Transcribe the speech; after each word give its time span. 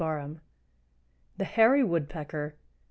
]THE 1.37 1.45
HAIRY 1.45 1.83
WOODPECKER. 1.83 2.55